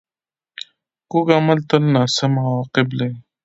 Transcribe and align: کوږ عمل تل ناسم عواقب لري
کوږ 1.11 1.27
عمل 1.37 1.59
تل 1.69 1.83
ناسم 1.95 2.33
عواقب 2.43 2.87
لري 2.97 3.17